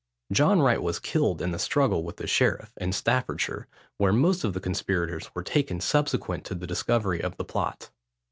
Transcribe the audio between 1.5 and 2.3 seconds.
the struggle with the